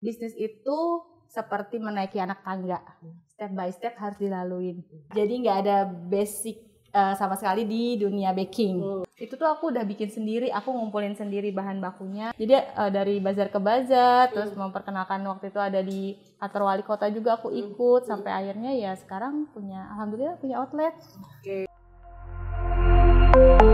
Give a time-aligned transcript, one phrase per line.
[0.00, 0.78] bisnis itu
[1.26, 2.80] seperti menaiki anak tangga.
[3.32, 4.80] Step by step harus dilaluin.
[5.12, 6.62] Jadi nggak ada basic
[6.96, 8.76] uh, sama sekali di dunia baking.
[8.80, 9.04] Hmm.
[9.16, 12.32] Itu tuh aku udah bikin sendiri, aku ngumpulin sendiri bahan bakunya.
[12.36, 14.34] Jadi uh, dari bazar ke bazar, hmm.
[14.34, 18.08] terus memperkenalkan waktu itu ada di kantor wali kota juga aku ikut hmm.
[18.08, 20.94] sampai akhirnya ya sekarang punya alhamdulillah punya outlet.
[21.20, 21.68] Oke.
[23.36, 23.65] Okay.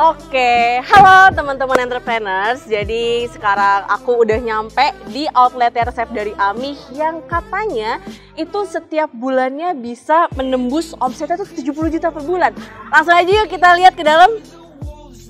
[0.00, 2.64] Oke, halo teman-teman entrepreneurs.
[2.64, 8.00] Jadi sekarang aku udah nyampe di outlet resep dari Ami yang katanya
[8.32, 12.56] itu setiap bulannya bisa menembus omsetnya tuh 70 juta per bulan.
[12.88, 14.40] Langsung aja yuk kita lihat ke dalam.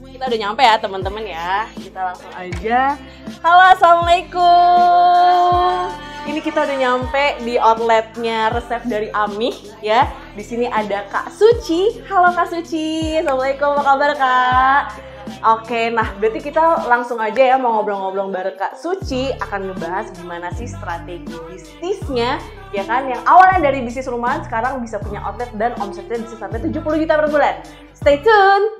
[0.06, 1.66] Kita udah nyampe ya teman-teman ya.
[1.74, 2.94] Kita langsung aja.
[3.42, 6.09] Halo, assalamualaikum.
[6.28, 10.04] Ini kita udah nyampe di outletnya resep dari Ami ya.
[10.36, 12.04] Di sini ada Kak Suci.
[12.04, 13.16] Halo Kak Suci.
[13.16, 13.72] Assalamualaikum.
[13.80, 14.82] Apa kabar Kak?
[15.40, 20.52] Oke, nah berarti kita langsung aja ya mau ngobrol-ngobrol bareng Kak Suci akan ngebahas gimana
[20.52, 22.36] sih strategi bisnisnya
[22.76, 26.60] ya kan yang awalnya dari bisnis rumahan sekarang bisa punya outlet dan omsetnya bisa sampai
[26.60, 27.54] 70 juta per bulan.
[27.96, 28.79] Stay tune.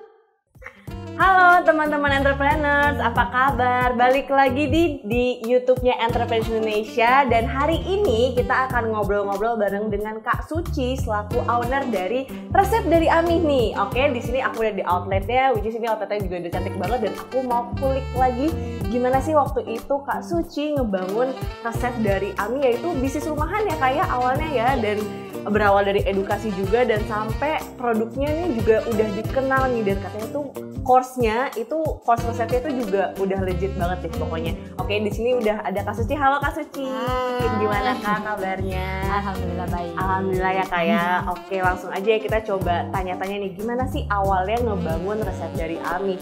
[1.20, 3.92] Halo teman-teman entrepreneurs, apa kabar?
[3.92, 10.24] Balik lagi di di YouTube-nya Entrepreneurs Indonesia dan hari ini kita akan ngobrol-ngobrol bareng dengan
[10.24, 12.24] Kak Suci selaku owner dari
[12.56, 13.77] resep dari Ami nih.
[13.84, 16.98] Oke, di sini aku udah di outletnya, which is ini outletnya juga udah cantik banget
[17.04, 18.48] dan aku mau kulik lagi
[18.88, 23.96] gimana sih waktu itu Kak Suci ngebangun resep dari Ami yaitu bisnis rumahan ya kayak
[24.00, 24.96] ya, awalnya ya dan
[25.52, 30.69] berawal dari edukasi juga dan sampai produknya nih juga udah dikenal nih dan katanya tuh
[30.91, 34.58] course-nya itu course resepnya itu juga udah legit banget deh pokoknya.
[34.83, 36.19] Oke, di sini udah ada Kak Suci.
[36.19, 36.83] Halo Kak Suci.
[37.62, 39.06] Gimana Kak kabarnya?
[39.06, 39.92] Alhamdulillah baik.
[39.94, 41.05] Alhamdulillah ya Kak ya.
[41.30, 46.18] Oke, langsung aja ya kita coba tanya-tanya nih gimana sih awalnya ngebangun resep dari Ami?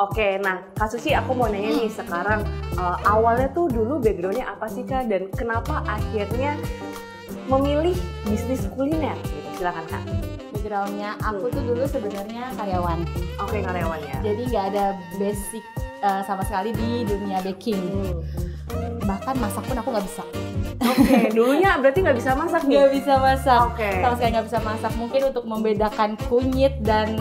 [0.00, 2.40] Oke, nah Kak Suci aku mau nanya nih sekarang
[2.80, 6.56] uh, awalnya tuh dulu backgroundnya apa sih Kak dan kenapa akhirnya
[7.52, 7.92] memilih
[8.24, 9.12] bisnis kuliner?
[9.28, 13.04] Gitu, silakan Kak backgroundnya aku tuh dulu sebenarnya karyawan
[13.36, 14.84] oke okay, karyawan ya jadi nggak ada
[15.20, 15.64] basic
[16.00, 17.84] uh, sama sekali di dunia baking
[18.72, 19.04] hmm.
[19.04, 20.24] bahkan masak pun aku nggak bisa
[20.76, 22.76] Oke, okay, dulunya berarti nggak bisa masak nih?
[22.76, 23.60] Nggak bisa masak.
[23.64, 23.80] Oke.
[23.80, 24.04] Okay.
[24.04, 24.92] Sama sekali nggak bisa masak.
[25.00, 27.16] Mungkin untuk membedakan kunyit dan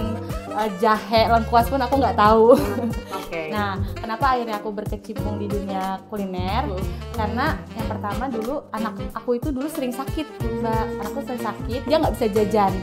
[0.51, 2.55] uh, jahe lengkuas pun aku nggak tahu.
[2.55, 3.31] Oke.
[3.31, 3.47] Okay.
[3.55, 6.67] nah, kenapa akhirnya aku berkecimpung di dunia kuliner?
[6.67, 6.83] Hmm.
[7.15, 10.27] Karena yang pertama dulu anak aku itu dulu sering sakit,
[10.63, 10.85] mbak.
[10.99, 12.73] Anakku sering sakit, dia nggak bisa jajan.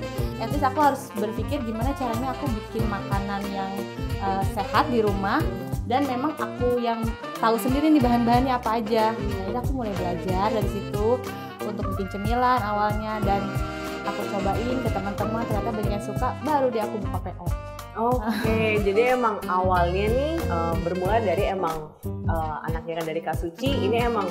[0.42, 3.70] At aku harus berpikir gimana caranya aku bikin makanan yang
[4.18, 5.38] uh, sehat di rumah.
[5.86, 7.02] Dan memang aku yang
[7.38, 9.14] tahu sendiri nih bahan-bahannya apa aja.
[9.14, 11.18] Jadi aku mulai belajar dari situ
[11.62, 13.22] untuk bikin cemilan awalnya.
[13.22, 13.46] Dan
[14.02, 16.34] aku cobain ke teman-teman ternyata banyak suka.
[16.42, 21.92] Baru deh aku buka PO Oke, okay, jadi emang awalnya nih uh, bermula dari emang
[22.24, 24.24] uh, anaknya kan dari Kasuci ini emang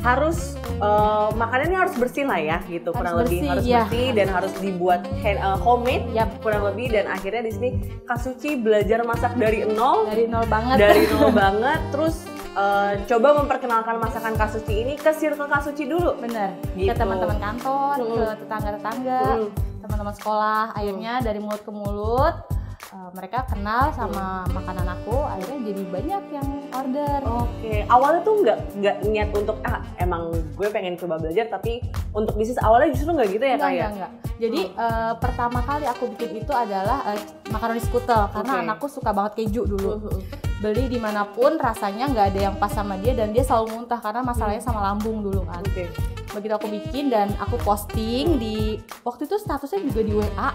[0.00, 2.94] harus uh, makanannya harus bersih lah ya gitu.
[2.94, 3.82] Harus kurang bersih, lebih harus ya.
[3.84, 6.94] bersih dan harus dibuat hand, uh, homemade ya kurang lebih.
[6.94, 7.70] Dan akhirnya di sini
[8.08, 10.08] Kasuci belajar masak dari nol.
[10.08, 10.76] Dari nol banget.
[10.80, 11.80] Dari nol banget.
[11.92, 12.24] Terus
[12.56, 16.16] uh, coba memperkenalkan masakan Kasuci ini ke circle Kasuci dulu.
[16.16, 16.54] Bener.
[16.72, 16.88] Gitu.
[16.88, 18.08] ke teman-teman kantor hmm.
[18.08, 19.48] ke tetangga-tetangga hmm.
[19.84, 20.62] teman-teman sekolah.
[20.72, 22.55] Akhirnya dari mulut ke mulut
[22.96, 27.84] uh, mereka kenal sama makanan aku akhirnya jadi banyak yang order oke okay.
[27.92, 31.84] awalnya tuh nggak nggak niat untuk ah emang gue pengen coba belajar tapi
[32.16, 34.10] untuk bisnis awalnya justru nggak gitu ya kayak enggak, enggak.
[34.40, 34.80] jadi hmm.
[34.80, 37.18] uh, pertama kali aku bikin itu adalah uh,
[37.52, 38.64] makaroni skutel karena okay.
[38.64, 40.18] anakku suka banget keju dulu uh -huh.
[40.64, 44.00] beli di mana pun rasanya nggak ada yang pas sama dia dan dia selalu muntah
[44.00, 45.88] karena masalahnya sama lambung dulu kan okay
[46.36, 48.76] begitu aku bikin dan aku posting di
[49.08, 50.50] waktu itu statusnya juga di WA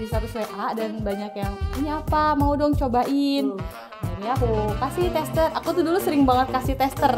[0.00, 2.32] di status WA dan banyak yang ini apa?
[2.32, 3.52] Mau dong cobain.
[4.00, 4.50] Akhirnya aku
[4.80, 5.48] kasih tester.
[5.52, 7.12] Aku tuh dulu sering banget kasih tester.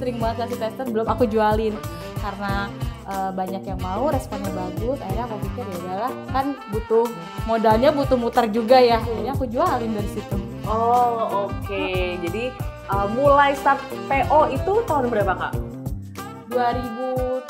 [0.00, 1.78] Sering banget kasih tester belum aku jualin.
[2.18, 2.66] Karena
[3.06, 7.06] uh, banyak yang mau responnya bagus akhirnya aku pikir ya udahlah kan butuh
[7.44, 8.98] modalnya butuh muter juga ya.
[8.98, 10.36] Akhirnya aku jualin dari situ.
[10.64, 11.68] Oh oke.
[11.68, 12.16] Okay.
[12.24, 12.50] jadi
[12.88, 15.52] uh, mulai start PO itu tahun berapa kak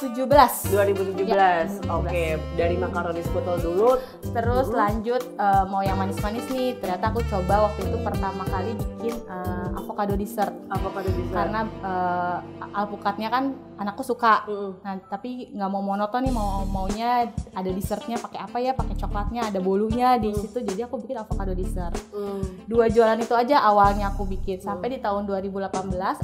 [0.01, 0.75] 2017.
[0.75, 1.31] 2017.
[1.31, 2.29] Ya, Oke, okay.
[2.59, 3.97] dari makaroni skutel dulu
[4.35, 4.77] terus hmm.
[4.77, 6.75] lanjut uh, mau yang manis-manis nih.
[6.83, 10.51] Ternyata aku coba waktu itu pertama kali bikin uh, avocado dessert.
[10.69, 11.35] Avocado dessert.
[11.35, 12.39] Karena uh,
[12.75, 14.43] alpukatnya kan anakku suka.
[14.51, 14.75] Hmm.
[14.83, 18.75] Nah, tapi nggak mau monoton nih mau maunya ada dessertnya pakai apa ya?
[18.75, 20.39] Pakai coklatnya, ada bolunya di hmm.
[20.43, 20.59] situ.
[20.67, 21.95] Jadi aku bikin avocado dessert.
[22.11, 22.43] Hmm.
[22.67, 25.71] Dua jualan itu aja awalnya aku bikin sampai di tahun 2018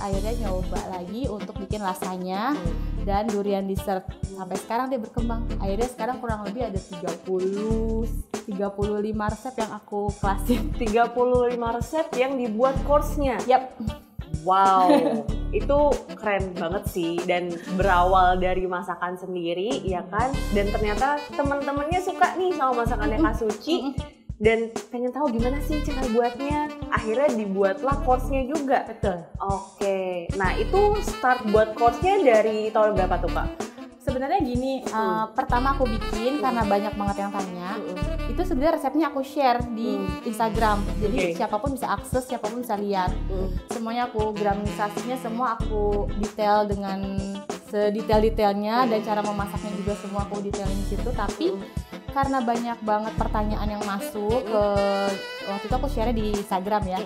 [0.03, 2.59] akhirnya nyoba lagi untuk bikin lasanya.
[2.59, 4.05] Hmm dan durian dessert.
[4.25, 5.45] Sampai sekarang dia berkembang.
[5.61, 12.77] Akhirnya sekarang kurang lebih ada 30 35 resep yang aku kelasin 35 resep yang dibuat
[12.89, 13.39] course-nya?
[13.47, 13.77] Yap.
[14.47, 14.89] Wow,
[15.59, 15.79] itu
[16.17, 17.19] keren banget sih.
[17.27, 20.33] Dan berawal dari masakan sendiri ya kan?
[20.57, 23.77] Dan ternyata teman-temannya suka nih sama masakannya Kak Suci
[24.41, 30.97] dan pengen tahu gimana sih cara buatnya akhirnya dibuatlah course-nya juga betul oke nah itu
[31.05, 33.49] start buat course-nya dari tahun berapa tuh Kak?
[34.01, 34.97] sebenarnya gini hmm.
[34.97, 36.43] uh, pertama aku bikin hmm.
[36.43, 38.33] karena banyak banget yang tanya hmm.
[38.33, 40.25] itu sebenarnya resepnya aku share di hmm.
[40.25, 41.37] Instagram jadi okay.
[41.37, 43.71] siapa pun bisa akses siapa pun bisa lihat hmm.
[43.77, 47.05] semuanya aku gramisasinya semua aku detail dengan
[47.69, 48.91] sedetail-detailnya hmm.
[48.91, 51.80] dan cara memasaknya juga semua aku detailin di situ tapi hmm.
[52.11, 54.65] Karena banyak banget pertanyaan yang masuk ke
[55.47, 56.99] waktu itu aku share di Instagram ya.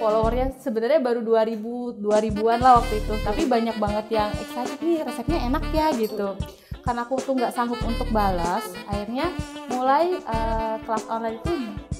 [0.00, 3.14] Followernya sebenarnya baru 2000 2000-an lah waktu itu.
[3.20, 6.34] Tapi banyak banget yang excited nih resepnya enak ya gitu.
[6.80, 9.28] Karena aku tuh nggak sanggup untuk balas akhirnya
[9.68, 11.52] mulai uh, kelas online itu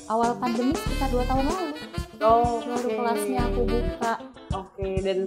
[0.09, 1.67] awal pandemi sekitar dua tahun lalu.
[2.21, 2.97] Oh baru okay.
[2.97, 4.12] kelasnya aku buka.
[4.51, 4.95] Oke okay.
[5.05, 5.19] dan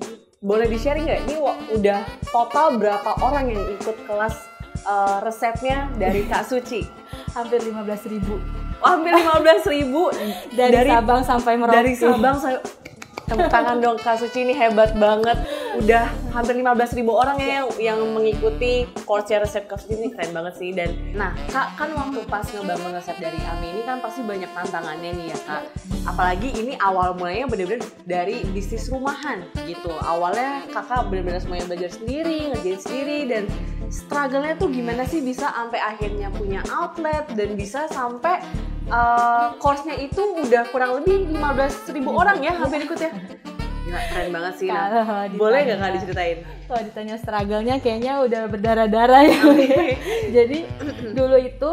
[0.43, 1.21] boleh di sharing nggak?
[1.29, 1.35] Ini
[1.77, 1.99] udah
[2.33, 4.52] total berapa orang yang ikut kelas
[4.85, 6.83] uh, resepnya dari Kak Suci.
[7.33, 8.37] Hampir 15 ribu.
[8.83, 10.11] Hampir 15 ribu.
[10.53, 11.77] Dari, dari Sabang sampai Merauke.
[11.79, 12.82] Dari Sabang sampai
[13.33, 15.41] tepuk tangan dong Kak Suci ini hebat banget.
[15.81, 20.07] Udah hampir 15 ribu orang ya yang, mengikuti course resep Kak Suci ini.
[20.13, 23.97] Keren banget sih dan nah Kak kan waktu pas ngebangun resep dari Ami ini kan
[24.05, 25.63] pasti banyak tantangannya nih ya Kak.
[26.05, 29.89] Apalagi ini awal mulanya bener-bener dari bisnis rumahan gitu.
[29.89, 33.43] Awalnya kakak bener-bener semuanya belajar sendiri ngerjain sendiri dan
[33.89, 38.41] struggle-nya tuh gimana sih bisa sampai akhirnya punya outlet dan bisa sampai
[38.89, 43.11] uh, course-nya itu udah kurang lebih 15 ribu orang ya hampir ikut ya
[43.83, 44.71] Gila, keren banget sih.
[44.71, 46.39] Nah, boleh nggak kak diceritain?
[46.71, 49.39] Kalau ditanya struggle-nya kayaknya udah berdarah-darah ya.
[50.39, 50.63] Jadi
[51.11, 51.71] dulu itu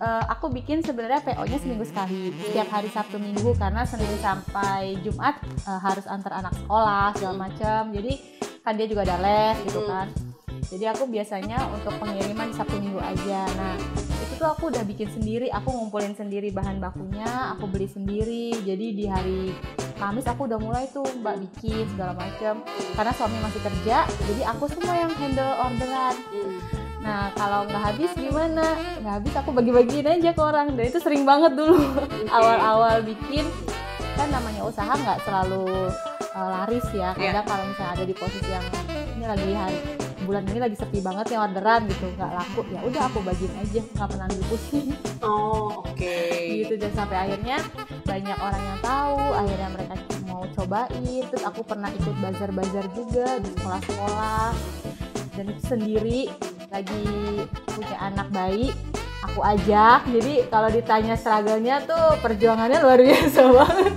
[0.00, 5.36] uh, aku bikin sebenarnya PO-nya seminggu sekali, setiap hari Sabtu Minggu karena Senin sampai Jumat
[5.68, 7.92] uh, harus antar anak sekolah segala macam.
[7.92, 10.08] Jadi kan dia juga ada les gitu kan
[10.68, 13.74] jadi aku biasanya untuk pengiriman Sabtu Minggu aja nah
[14.40, 19.04] itu aku udah bikin sendiri aku ngumpulin sendiri bahan bakunya aku beli sendiri jadi di
[19.04, 19.52] hari
[20.00, 22.64] Kamis aku udah mulai tuh mbak bikin segala macam
[22.96, 26.16] karena suami masih kerja jadi aku semua yang handle orderan
[27.04, 28.76] Nah kalau nggak habis gimana?
[29.00, 30.76] Nggak habis aku bagi-bagiin aja ke orang.
[30.76, 31.80] Dan itu sering banget dulu
[32.28, 33.48] awal-awal bikin
[34.20, 35.88] kan namanya usaha nggak selalu
[36.36, 37.16] uh, laris ya.
[37.16, 37.48] Kadang yeah.
[37.48, 38.66] kalau misalnya ada di posisi yang
[39.16, 42.62] ini lagi hari bulan ini lagi sepi banget ya orderan gitu nggak laku.
[42.70, 44.88] Ya udah aku bagiin aja nggak pernah pusing
[45.26, 45.90] oh oke.
[45.98, 46.62] Okay.
[46.62, 47.58] gitu dan sampai akhirnya
[48.06, 49.94] banyak orang yang tahu akhirnya mereka
[50.30, 51.22] mau cobain.
[51.26, 54.48] Terus aku pernah ikut bazar-bazar juga di sekolah-sekolah.
[55.34, 56.20] Dan itu sendiri
[56.70, 57.06] lagi
[57.66, 58.70] punya anak bayi
[59.26, 60.06] aku ajak.
[60.14, 63.92] Jadi kalau ditanya struggle-nya tuh perjuangannya luar biasa banget.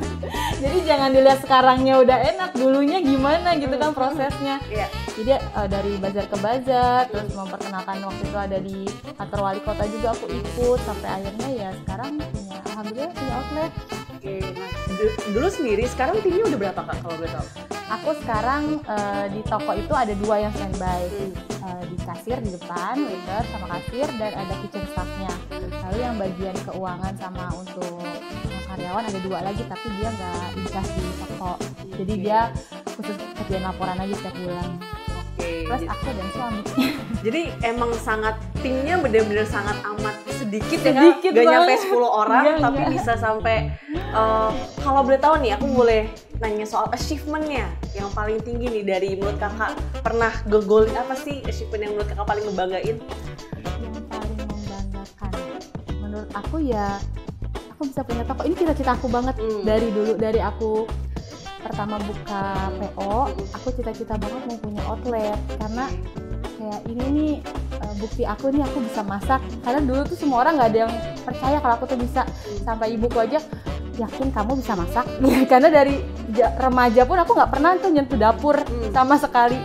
[0.66, 4.58] Jadi jangan dilihat sekarangnya udah enak dulunya gimana gitu kan prosesnya.
[4.74, 4.90] Yeah.
[5.14, 8.78] Jadi uh, dari bazar ke bazar terus memperkenalkan waktu itu ada di
[9.14, 13.72] kantor wali kota juga aku ikut sampai akhirnya ya sekarang punya alhamdulillah punya outlet.
[14.14, 14.72] Oke, nah
[15.30, 17.48] dulu sendiri sekarang timnya udah berapa kak kalau boleh tahu?
[17.94, 21.02] Aku sekarang uh, di toko itu ada dua yang standby.
[21.06, 21.34] Hmm.
[21.62, 25.34] uh, di kasir di depan waiter sama kasir dan ada kitchen staffnya.
[25.86, 28.02] Lalu yang bagian keuangan sama untuk
[28.66, 31.54] karyawan ada dua lagi tapi dia nggak incas di toko.
[31.94, 32.50] Jadi dia
[32.98, 34.70] khusus kerjaan laporan aja setiap bulan
[35.44, 36.62] Okay, plus aku dan suami.
[37.28, 42.60] Jadi emang sangat timnya benar-benar sangat amat sedikit, ya kan gak nyampe 10 orang Gak,
[42.64, 42.94] tapi enggak.
[42.96, 43.58] bisa sampai
[44.16, 46.08] uh, kalau boleh tahu nih aku boleh
[46.40, 49.76] nanya soal achievementnya yang paling tinggi nih dari menurut kakak.
[50.00, 52.98] Pernah gegol apa sih achievement yang menurut kakak paling ngebanggain?
[53.84, 55.32] Yang paling membanggakan.
[56.00, 57.00] Menurut aku ya
[57.76, 59.68] aku bisa punya toko ini cita-cita aku banget hmm.
[59.68, 60.88] dari dulu dari aku
[61.64, 62.44] pertama buka
[62.78, 63.16] PO
[63.56, 65.40] aku cita-cita banget mau punya outlet.
[65.58, 65.86] Karena
[66.60, 67.34] kayak ini nih
[67.80, 69.40] eh, bukti aku nih aku bisa masak.
[69.64, 70.94] Karena dulu tuh semua orang nggak ada yang
[71.24, 72.22] percaya kalau aku tuh bisa.
[72.62, 73.40] Sampai ibuku aja
[73.96, 75.06] yakin kamu bisa masak?
[75.52, 76.04] Karena dari
[76.60, 78.92] remaja pun aku nggak pernah tuh nyentuh dapur hmm.
[78.92, 79.58] sama sekali.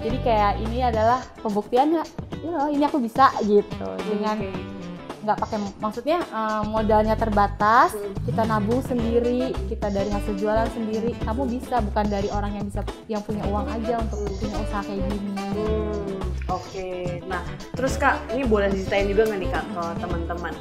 [0.00, 2.02] Jadi kayak ini adalah pembuktiannya
[2.40, 3.88] ya ini aku bisa gitu.
[4.08, 4.69] Dengan
[5.20, 7.92] nggak pakai maksudnya uh, modalnya terbatas
[8.24, 12.80] kita nabung sendiri kita dari hasil jualan sendiri kamu bisa bukan dari orang yang bisa
[13.04, 16.16] yang punya uang aja untuk punya usaha kayak gini hmm,
[16.48, 17.20] oke okay.
[17.28, 17.44] nah
[17.76, 20.54] terus kak ini boleh diceritain juga nggak nih kak ke teman-teman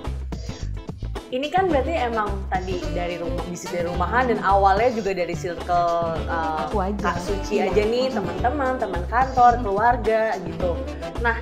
[1.29, 6.17] ini kan berarti emang tadi dari rumah bisnis dari rumahan dan awalnya juga dari circle
[6.25, 7.13] uh, Aku aja.
[7.13, 7.69] Kak Suci Iya.
[7.69, 10.73] aja nih, teman-teman, teman kantor, keluarga gitu.
[11.21, 11.37] Nah,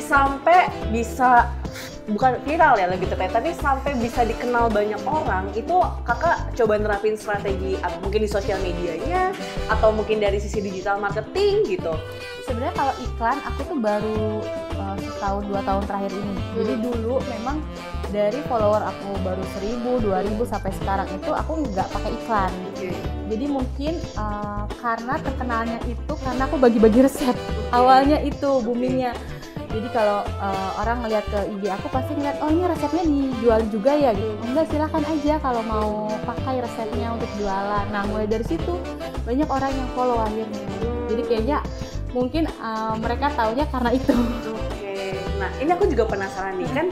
[0.00, 1.52] sampai bisa
[2.08, 5.76] bukan viral ya lebih tepatnya, tapi sampai bisa dikenal banyak orang itu
[6.08, 9.36] kakak coba nerapin strategi mungkin di sosial medianya
[9.68, 11.92] atau mungkin dari sisi digital marketing gitu.
[12.48, 14.40] sebenarnya kalau iklan aku tuh baru
[14.80, 16.36] uh, setahun dua tahun terakhir ini.
[16.56, 16.84] Jadi Hmm.
[16.88, 17.56] dulu memang
[18.08, 22.52] dari follower aku baru 1000 2000 sampai sekarang itu aku nggak pakai iklan.
[23.28, 27.36] Jadi mungkin uh, karena terkenalnya itu karena aku bagi-bagi resep.
[27.68, 29.12] Awalnya itu boomingnya
[29.78, 33.94] jadi kalau uh, orang ngeliat ke IG aku pasti ngeliat oh ini resepnya dijual juga
[33.94, 34.10] ya?
[34.10, 34.34] Gitu.
[34.42, 35.90] Enggak silakan aja kalau mau
[36.26, 37.86] pakai resepnya untuk jualan.
[37.94, 38.74] Nah mulai dari situ
[39.22, 40.66] banyak orang yang follow akhirnya.
[41.06, 41.58] Jadi kayaknya
[42.10, 44.10] mungkin uh, mereka taunya karena itu
[45.38, 46.86] nah ini aku juga penasaran nih kan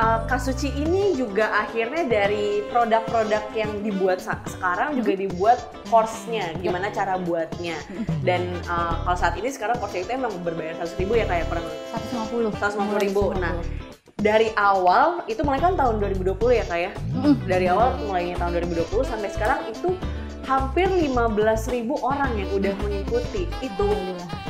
[0.00, 5.58] uh, Kasuci ini juga akhirnya dari produk-produk yang dibuat sekarang juga dibuat
[5.92, 7.76] course-nya, gimana cara buatnya.
[8.24, 11.60] Dan uh, kalau saat ini sekarang course itu emang berbayar 100 ribu ya kayak per
[11.60, 13.24] 150 150 ribu.
[13.36, 13.52] Nah,
[14.22, 16.92] dari awal itu mulai kan tahun 2020 ya kak ya?
[17.12, 17.34] Mm-mm.
[17.44, 19.98] Dari awal mulainya tahun 2020 sampai sekarang itu
[20.42, 21.28] hampir 15.000
[21.98, 23.46] orang yang udah mengikuti.
[23.58, 23.86] Itu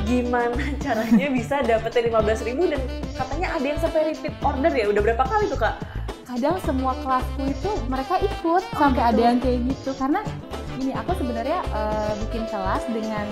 [0.03, 2.81] gimana caranya bisa dapetin 15.000 ribu dan
[3.13, 5.75] katanya ada yang sampai repeat order ya udah berapa kali tuh kak?
[6.23, 10.25] kadang semua kelasku itu mereka ikut sampai ada yang kayak gitu karena
[10.73, 13.27] gini aku sebenarnya eh, bikin kelas dengan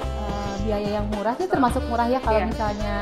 [0.00, 2.48] eh, biaya yang murah sih termasuk murah ya kalau Iya.
[2.48, 2.96] misalnya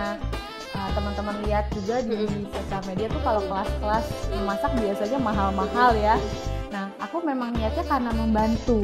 [0.74, 6.18] eh, teman-teman lihat juga di sosial media tuh kalau kelas-kelas memasak biasanya mahal-mahal ya
[7.06, 8.82] aku memang niatnya karena membantu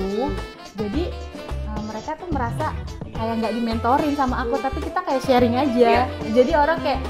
[0.78, 1.10] jadi
[1.42, 2.70] eh, mereka tuh merasa
[3.10, 7.02] kayak nggak dimentorin sama aku tapi kita kayak sharing aja jadi orang kayak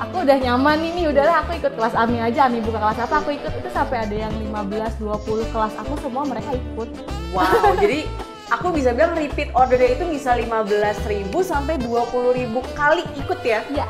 [0.00, 3.36] aku udah nyaman ini udahlah aku ikut kelas Ami aja Ami buka kelas apa aku
[3.36, 6.88] ikut itu sampai ada yang 15 20 kelas aku semua mereka ikut
[7.28, 8.08] Wow, jadi
[8.48, 13.60] aku bisa bilang repeat ordernya itu bisa 15.000 sampai 20.000 kali ikut ya?
[13.68, 13.84] ya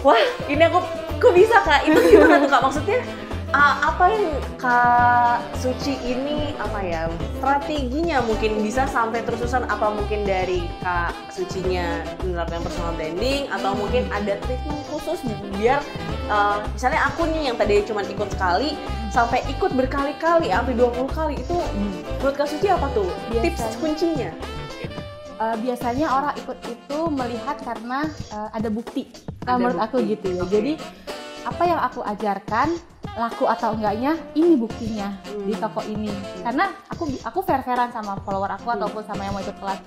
[0.00, 0.16] Wah,
[0.48, 0.80] ini aku
[1.20, 1.84] kok bisa kak?
[1.84, 2.62] Itu gimana tuh kak?
[2.64, 3.04] Maksudnya
[3.54, 4.26] uh, apa yang
[4.58, 7.02] kak Suci ini apa ya
[7.36, 14.08] strateginya mungkin bisa sampai terusan apa mungkin dari kak Sucinya menerapkan personal branding atau mungkin
[14.10, 15.20] ada treatment khusus
[15.58, 15.84] biar
[16.32, 18.74] uh, misalnya aku nih yang tadi cuma ikut sekali
[19.10, 21.56] sampai ikut berkali-kali sampai 20 kali itu
[22.18, 23.42] menurut kak Suci apa tuh Biasanya.
[23.44, 24.30] tips kuncinya?
[25.40, 29.08] Eh, biasanya orang ikut itu melihat karena eh, ada bukti
[29.48, 30.52] Ada menurut aku bukti, gitu ya oke.
[30.52, 30.72] jadi
[31.48, 32.68] apa yang aku ajarkan
[33.18, 35.46] laku atau enggaknya ini buktinya Hmm.
[35.46, 36.10] di toko ini
[36.42, 38.76] karena aku aku fair fairan sama follower aku Hmm.
[38.80, 39.80] ataupun sama yang mau ikut kelas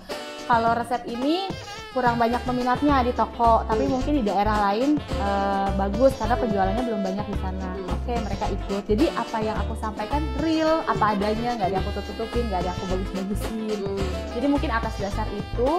[0.43, 1.47] kalau resep ini
[1.93, 3.95] kurang banyak peminatnya di toko tapi Hmm.
[3.95, 7.95] mungkin di daerah lain eh, bagus karena penjualannya belum banyak di sana Hmm.
[7.95, 12.49] oke mereka ikut jadi apa yang aku sampaikan real apa adanya nggak ada aku tutup-tutupin
[12.51, 15.69] nggak ada aku bagus-bagusin jadi mungkin atas dasar itu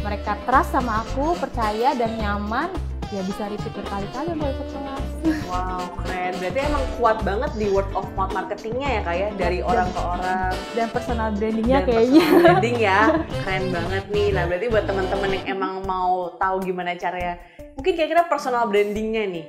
[0.00, 2.72] mereka trust sama aku, percaya dan nyaman,
[3.12, 4.97] ya bisa repeat berkali-kali mau ikut kelas.
[5.46, 6.32] Wow, keren.
[6.38, 10.00] Berarti emang kuat banget di word of mouth marketingnya ya kak ya dari orang ke
[10.00, 10.52] orang.
[10.76, 12.24] Dan personal brandingnya Dan kayaknya.
[12.24, 13.00] personal branding ya,
[13.44, 14.28] keren banget nih.
[14.34, 17.34] Nah berarti buat teman-teman yang emang mau tahu gimana caranya,
[17.74, 19.44] mungkin kira-kira personal brandingnya nih,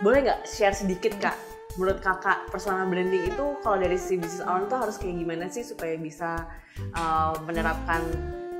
[0.00, 1.36] boleh nggak share sedikit kak?
[1.78, 5.62] Menurut kakak personal branding itu kalau dari sisi bisnis owner tuh harus kayak gimana sih
[5.62, 6.50] supaya bisa
[6.98, 8.02] uh, menerapkan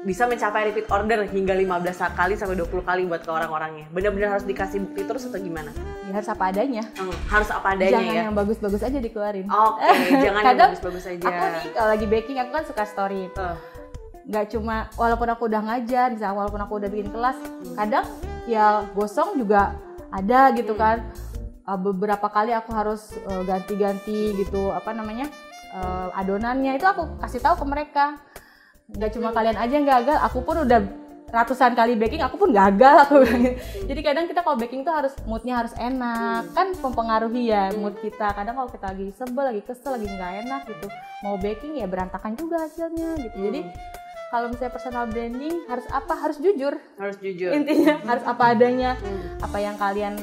[0.01, 3.85] bisa mencapai repeat order hingga 15 kali sampai 20 kali buat ke orang-orangnya.
[3.93, 5.69] Benar-benar harus dikasih bukti terus atau gimana?
[6.09, 6.85] Ya harus apa adanya.
[6.97, 8.23] Hmm, harus apa adanya Jangan ya.
[8.25, 9.45] yang bagus-bagus aja dikeluarin.
[9.45, 9.89] Oke,
[10.25, 11.25] jangan yang bagus-bagus aja.
[11.29, 13.29] Aku nih kalau lagi baking aku kan suka story.
[13.37, 13.57] Tuh.
[14.25, 17.39] Nggak cuma walaupun aku udah ngajar, misalnya walaupun aku udah bikin kelas,
[17.75, 18.07] kadang
[18.49, 19.77] ya gosong juga
[20.09, 20.81] ada gitu Hmm.
[20.81, 20.99] kan.
[21.61, 25.29] Uh, beberapa kali aku harus uh, ganti-ganti gitu apa namanya
[25.71, 28.05] uh, adonannya itu aku kasih tahu ke mereka.
[28.97, 30.81] Nggak cuma kalian aja yang gagal, aku pun udah
[31.31, 33.87] ratusan kali baking aku pun gagal aku bilang gitu.
[33.87, 38.35] Jadi kadang kita kalau baking tuh harus moodnya harus enak kan mempengaruhi ya mood kita.
[38.35, 40.87] Kadang kalau kita lagi sebel, lagi kesel, lagi nggak enak gitu
[41.23, 43.37] mau baking ya berantakan juga hasilnya gitu.
[43.47, 43.61] Jadi
[44.31, 46.15] kalau misalnya personal branding harus apa?
[46.19, 46.75] Harus jujur.
[46.99, 47.51] harus jujur.
[47.51, 48.91] Intinya harus apa adanya.
[48.99, 49.43] Hmm.
[49.43, 50.15] Apa yang kalian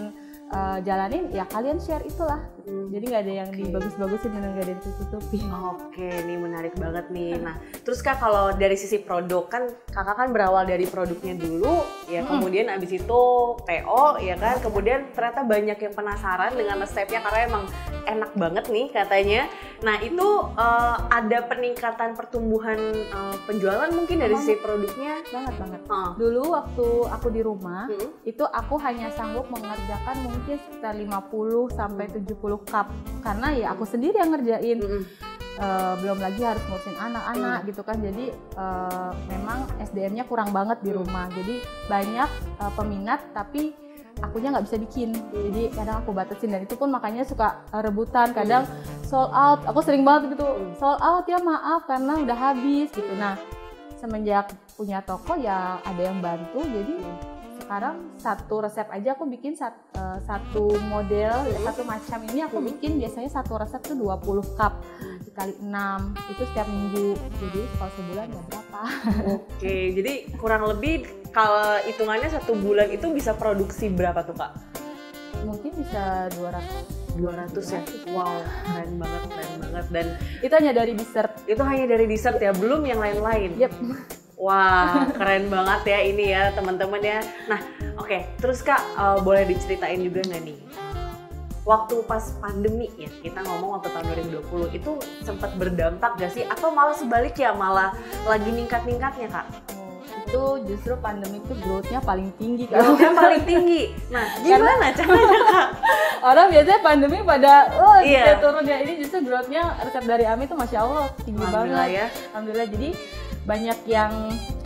[0.51, 2.43] uh, jalanin ya kalian share itulah.
[2.67, 2.91] Hmm.
[2.91, 3.59] Jadi nggak ada yang Oke.
[3.63, 5.39] dibagus-bagusin dan nggak ada yang ditutupi.
[5.47, 7.39] Oke, ini menarik banget nih.
[7.39, 7.55] Nah,
[7.87, 12.43] terus kak kalau dari sisi produk kan kakak kan berawal dari produknya dulu, ya Mm-mm.
[12.43, 13.21] kemudian abis itu
[13.55, 17.63] PO, ya kan, kemudian ternyata banyak yang penasaran dengan resepnya karena emang
[18.07, 19.41] enak banget nih katanya.
[19.83, 22.79] Nah itu uh, ada peningkatan pertumbuhan
[23.13, 25.21] uh, penjualan mungkin dari si produknya?
[25.29, 25.81] Banget banget.
[25.91, 26.11] Uh.
[26.17, 28.25] Dulu waktu aku di rumah hmm.
[28.25, 32.56] itu aku hanya sanggup mengerjakan mungkin sekitar 50 sampai 70
[33.21, 34.79] karena ya aku sendiri yang ngerjain.
[34.81, 35.05] Hmm.
[35.57, 37.67] Uh, belum lagi harus ngurusin anak-anak hmm.
[37.73, 37.97] gitu kan.
[37.97, 38.29] Jadi
[38.61, 41.25] uh, memang SDM-nya kurang banget di rumah.
[41.33, 42.29] Jadi banyak
[42.61, 43.73] uh, peminat tapi
[44.21, 45.17] akunya nggak bisa bikin.
[45.33, 46.53] Jadi kadang aku batasin.
[46.53, 48.37] Dan itu pun makanya suka rebutan.
[48.37, 48.69] Kadang
[49.01, 49.65] sold out.
[49.65, 50.45] Aku sering banget gitu.
[50.77, 53.13] Sold out ya maaf karena udah habis gitu.
[53.17, 53.33] Nah
[53.97, 56.61] semenjak punya toko ya ada yang bantu.
[56.61, 57.01] Jadi
[57.67, 62.95] sekarang satu resep aja aku bikin sat, uh, satu model satu macam ini aku bikin
[62.95, 64.79] biasanya satu resep tuh 20 cup
[65.27, 68.81] dikali 6 itu setiap minggu jadi kalau sebulan ya berapa
[69.35, 71.03] oke jadi kurang lebih
[71.37, 74.57] kalau hitungannya satu bulan itu bisa produksi berapa tuh kak?
[75.45, 77.81] Mungkin bisa 200 200 ya?
[78.13, 79.85] Wow, keren banget, keren banget.
[79.93, 80.05] Dan
[80.41, 81.33] itu hanya dari dessert.
[81.45, 83.53] Itu hanya dari dessert ya, belum yang lain-lain.
[83.57, 83.73] Yep.
[84.37, 87.25] Wah, keren banget ya ini ya teman-teman ya.
[87.49, 87.57] Nah,
[87.97, 88.21] oke, okay.
[88.37, 90.57] terus kak uh, boleh diceritain juga nggak nih?
[91.65, 94.91] Waktu pas pandemi ya, kita ngomong waktu tahun 2020 itu
[95.25, 96.47] sempat berdampak gak sih?
[96.47, 97.91] Atau malah sebaliknya, malah
[98.23, 99.47] lagi ningkat-ningkatnya kak?
[100.27, 102.83] itu justru pandemi itu growth-nya paling tinggi kan.
[102.83, 103.95] Growth-nya paling tinggi.
[104.11, 105.67] Nah, gimana caranya Kak?
[106.17, 108.35] Orang biasanya pandemi pada oh iya.
[108.43, 108.83] turun ya.
[108.83, 111.87] Ini justru growth-nya resep dari Ami itu Masya Allah tinggi banget.
[111.87, 112.05] ya.
[112.35, 112.67] Alhamdulillah.
[112.67, 112.89] Jadi
[113.47, 114.11] banyak yang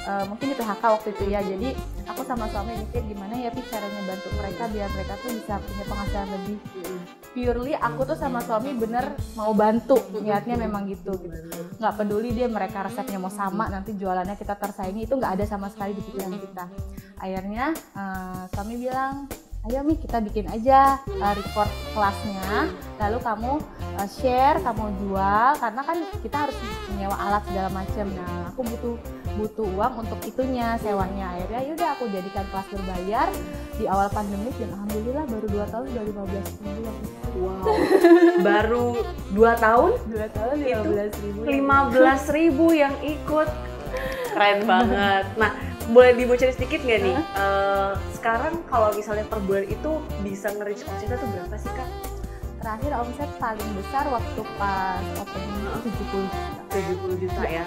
[0.10, 1.40] uh, mungkin di PHK waktu itu ya.
[1.46, 1.78] Jadi
[2.10, 5.84] aku sama suami mikir gimana ya Pi caranya bantu mereka biar mereka tuh bisa punya
[5.86, 6.58] penghasilan lebih.
[7.32, 11.38] Purely aku tuh sama suami bener mau bantu niatnya memang gitu gitu.
[11.78, 15.70] Nggak peduli dia mereka resepnya mau sama nanti jualannya kita tersaingi itu nggak ada sama
[15.70, 16.66] sekali di pikiran kita.
[17.22, 19.30] Akhirnya uh, suami bilang
[19.70, 22.74] ayo Mi kita bikin aja uh, record kelasnya.
[22.98, 23.51] Lalu kamu
[23.98, 26.58] uh, share kamu jual karena kan kita harus
[26.89, 28.06] menyewa alat segala macam.
[28.10, 28.96] Nah aku butuh
[29.38, 31.38] butuh uang untuk itunya sewanya.
[31.38, 33.27] Akhirnya yaudah aku jadikan kelas berbayar
[33.77, 36.82] di awal pandemi dan alhamdulillah baru dua tahun udah lima belas ribu
[37.41, 37.65] wow.
[38.41, 38.86] Baru
[39.34, 39.91] dua tahun?
[40.10, 41.39] Dua tahun lima belas ribu.
[41.46, 43.50] lima belas ribu yang ikut.
[44.32, 45.25] Keren banget.
[45.38, 47.18] Nah boleh dibocorin sedikit nggak nih?
[47.36, 49.92] Uh, sekarang kalau misalnya per bulan itu
[50.24, 51.90] bisa nge-reach omsetnya tuh berapa sih kak?
[52.64, 56.42] Terakhir omset paling besar waktu pas opening 70 juta.
[56.72, 57.66] 70 juta ya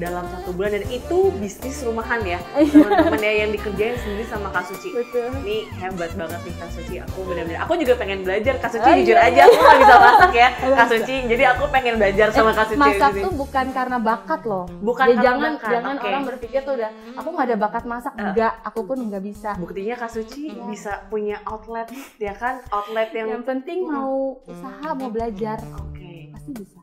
[0.00, 2.40] dalam satu bulan dan itu bisnis rumahan ya
[2.72, 4.96] teman-teman ya yang dikerjain sendiri sama Kak Suci.
[4.96, 5.28] Betul.
[5.44, 6.94] Ini hebat banget nih Kak Suci.
[7.04, 9.28] Aku benar-benar aku juga pengen belajar Kak Suci oh, jujur iya.
[9.28, 10.48] aja aku nggak bisa masak ya
[10.80, 11.16] Kak Suci.
[11.28, 12.80] Jadi aku pengen belajar sama Kak Suci.
[12.80, 14.64] Masak tuh bukan karena bakat loh.
[14.80, 15.70] Bukan ya, jangan bakat.
[15.76, 16.08] jangan okay.
[16.08, 18.22] orang berpikir tuh udah aku nggak ada bakat masak uh.
[18.24, 19.50] enggak, aku pun nggak bisa.
[19.60, 20.64] Buktinya Kak Suci ya.
[20.64, 25.60] bisa punya outlet ya kan outlet yang yang penting mau usaha mau belajar.
[25.76, 25.92] Oke.
[25.92, 26.18] Okay.
[26.32, 26.80] Pasti bisa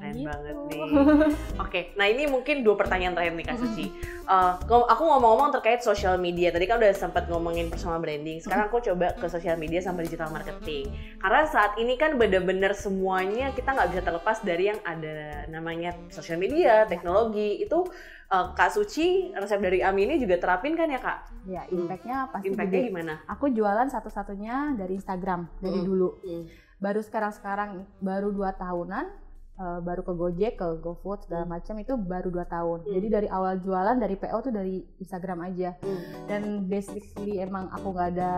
[0.00, 0.28] keren gitu.
[0.32, 0.80] banget nih.
[0.88, 1.28] Oke,
[1.60, 3.86] okay, nah ini mungkin dua pertanyaan terakhir nih Kak Suci.
[4.24, 4.56] Uh,
[4.88, 6.48] aku ngomong-ngomong terkait social media.
[6.48, 8.40] Tadi kan udah sempat ngomongin personal branding.
[8.40, 10.88] Sekarang aku coba ke social media sama digital marketing.
[11.20, 16.40] Karena saat ini kan bener-bener semuanya kita nggak bisa terlepas dari yang ada namanya social
[16.40, 17.60] media, teknologi.
[17.60, 17.84] Itu
[18.32, 21.44] uh, Kak Suci resep dari Ami ini juga terapin kan ya Kak?
[21.44, 23.14] Ya, impactnya pasti Impactnya gimana?
[23.28, 25.86] Aku jualan satu-satunya dari Instagram dari hmm.
[25.86, 26.08] dulu.
[26.24, 26.44] Hmm.
[26.80, 29.29] Baru sekarang-sekarang baru dua tahunan
[29.60, 31.52] uh, baru ke Gojek, ke GoFood segala hmm.
[31.52, 32.88] macam itu baru dua tahun.
[32.88, 32.92] Hmm.
[32.96, 35.76] Jadi dari awal jualan dari PO tuh dari Instagram aja.
[35.84, 36.00] Hmm.
[36.24, 38.32] Dan basically emang aku nggak ada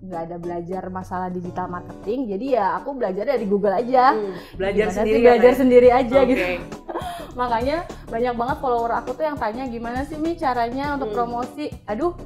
[0.00, 2.26] nggak ada belajar masalah digital marketing.
[2.34, 4.18] Jadi ya aku belajar dari Google aja.
[4.18, 4.34] Hmm.
[4.58, 5.14] Belajar gimana sendiri.
[5.14, 5.58] Sih, belajar ya?
[5.58, 6.28] sendiri aja okay.
[6.34, 6.44] gitu.
[7.40, 7.76] Makanya
[8.10, 11.16] banyak banget follower aku tuh yang tanya gimana sih Mi caranya untuk hmm.
[11.16, 11.70] promosi.
[11.86, 12.18] Aduh,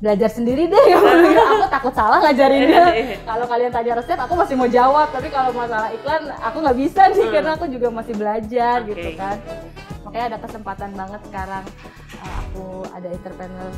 [0.00, 0.84] belajar sendiri deh.
[1.52, 2.84] Aku takut salah ngajarinnya
[3.28, 5.12] kalau kalian tanya resep aku masih mau jawab.
[5.12, 7.32] Tapi kalau masalah iklan aku nggak bisa nih hmm.
[7.36, 8.88] karena aku juga masih belajar okay.
[8.96, 9.36] gitu kan.
[10.08, 11.64] Makanya ada kesempatan banget sekarang
[12.50, 13.70] aku ada entrepreneur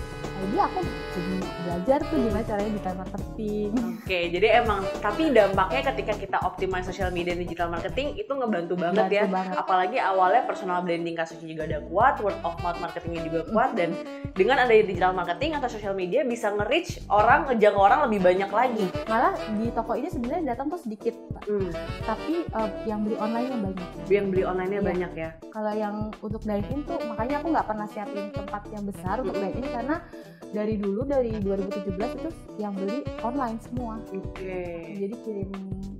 [0.42, 0.78] jadi aku
[1.14, 3.70] jadi belajar tuh gimana caranya digital marketing.
[3.78, 8.32] Oke, okay, jadi emang tapi dampaknya ketika kita optimize social media dan digital marketing itu
[8.34, 9.24] ngebantu banget ya.
[9.30, 9.54] Banget.
[9.54, 13.78] Apalagi awalnya personal branding kasusnya juga udah kuat, word of mouth marketingnya juga kuat mm
[13.78, 13.78] -hmm.
[13.78, 13.90] dan
[14.34, 18.86] dengan ada digital marketing atau social media bisa nge-reach orang, ngejangkau orang lebih banyak lagi.
[19.06, 21.74] Malah di toko ini sebenarnya datang tuh sedikit, Hmm.
[22.06, 23.88] Tapi uh, yang beli online yang banyak.
[24.06, 24.88] Yang beli online-nya iya.
[24.94, 25.30] banyak ya.
[25.50, 29.66] Kalau yang untuk dive-in tuh makanya aku nggak pernah siapin tempat yang besar untuk dive-in
[29.66, 29.96] karena
[30.52, 33.96] dari dulu dari 2017 itu yang beli online semua.
[34.12, 34.20] Oke.
[34.36, 35.00] Okay.
[35.00, 35.50] Jadi kirim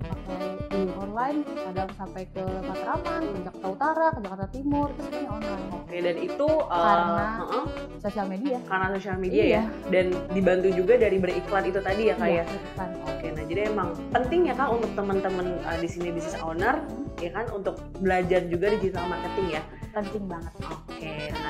[0.03, 5.31] pakai beli online kadang sampai ke Matraman ke Jakarta Utara ke Jakarta Timur itu semuanya
[5.33, 7.65] online Oke, dan itu uh, Karena uh-uh,
[8.03, 9.55] sosial media karena sosial media Iya.
[9.55, 12.45] ya, dan dibantu juga dari beriklan itu tadi ya kak Iya, ya.
[12.51, 12.91] iklan.
[13.09, 16.75] Oke, nah jadi emang penting ya kak untuk teman-teman uh, di sini business owner,
[17.23, 19.63] ya kan untuk belajar juga digital marketing ya.
[19.93, 21.42] penting banget Oke, nah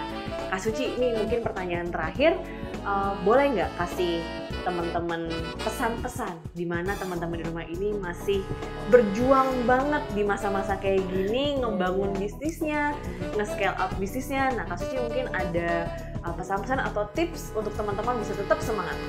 [0.53, 2.37] Kak Suci ini mungkin pertanyaan terakhir,
[2.85, 4.21] uh, boleh nggak kasih
[4.69, 5.33] teman-teman
[5.65, 8.45] pesan-pesan di mana teman-teman di rumah ini masih
[8.93, 12.93] berjuang banget di masa-masa kayak gini ngebangun bisnisnya,
[13.33, 14.53] nge-scale up bisnisnya.
[14.53, 15.89] Nah, Kak Suci mungkin ada
[16.21, 19.01] uh, pesan-pesan atau tips untuk teman-teman bisa tetap semangat.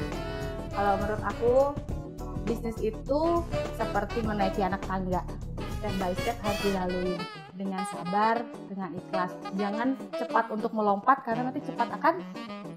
[0.74, 1.54] kalau menurut aku
[2.50, 3.46] bisnis itu
[3.78, 5.22] seperti menaiki anak tangga
[5.78, 7.16] step by step harus dilalui
[7.54, 9.32] dengan sabar dengan ikhlas.
[9.54, 12.14] Jangan cepat untuk melompat karena nanti cepat akan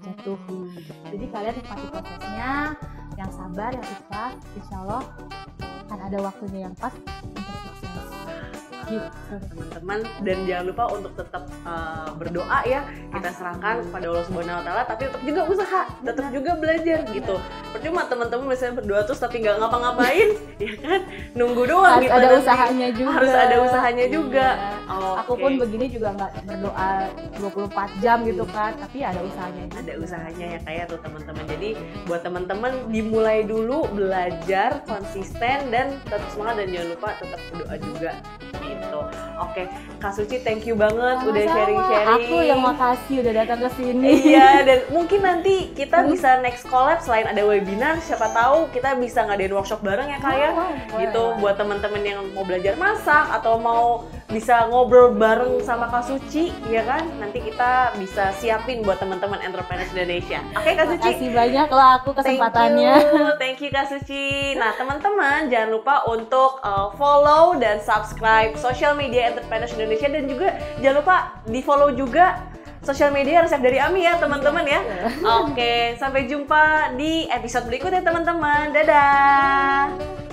[0.05, 0.39] jatuh.
[1.09, 2.53] Jadi kalian nikmati prosesnya
[3.17, 5.03] yang sabar yang ikhlas insya Allah
[5.87, 7.76] akan ada waktunya yang pas untuk
[9.51, 9.99] teman-teman.
[10.23, 12.81] Dan jangan lupa untuk tetap uh, berdoa ya.
[13.11, 17.35] Kita serahkan kepada Allah Subhanahu Wa Taala tapi tetap juga usaha tetap juga belajar gitu.
[17.75, 20.29] Percuma teman-teman misalnya berdoa terus tapi nggak ngapa-ngapain
[20.63, 21.01] ya kan?
[21.35, 22.41] Nunggu doang harus gitu ada nanti.
[22.43, 23.13] usahanya juga.
[23.17, 24.47] Harus ada usahanya juga.
[24.57, 24.75] Iya.
[25.19, 25.41] aku Oke.
[25.43, 26.91] pun begini juga nggak berdoa
[27.43, 29.79] 24 jam gitu kan tapi ada usahanya juga.
[29.83, 31.45] ada usahanya ya kayak tuh teman-teman.
[31.47, 31.69] Jadi
[32.07, 36.55] buat teman-teman dimulai dulu belajar konsisten dan tetap semangat.
[36.57, 38.11] Dan jangan lupa tetap berdoa juga
[38.53, 38.99] gitu
[39.37, 39.63] oke
[39.97, 41.53] Kak Suci thank you banget udah Sama-sama.
[41.53, 46.65] sharing-sharing aku yang makasih udah datang ke sini Iya, dan mungkin nanti kita bisa next
[46.65, 50.49] collab selain ada webinar, siapa tahu kita bisa ngadain workshop bareng ya kak ya.
[50.53, 51.39] Oh, gitu boleh.
[51.39, 56.83] buat teman-teman yang mau belajar masak atau mau bisa ngobrol bareng sama Kak Suci, ya
[56.83, 57.07] kan?
[57.15, 60.43] Nanti kita bisa siapin buat teman-teman entrepreneurs Indonesia.
[60.51, 61.07] Oke Kak Suci.
[61.15, 62.93] Makasih banyak loh aku kesempatannya.
[62.99, 64.25] Thank you, thank you Kak Suci.
[64.59, 70.59] Nah teman-teman jangan lupa untuk uh, follow dan subscribe social media entrepreneurs Indonesia dan juga
[70.83, 72.43] jangan lupa di follow juga
[72.83, 74.83] sosial media resep dari Ami ya teman-teman ya.
[75.39, 78.75] Oke, sampai jumpa di episode berikutnya teman-teman.
[78.75, 80.26] Dadah.